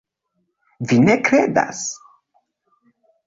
Vi 0.91 0.97
ne 1.01 1.17
kredas? 1.27 1.83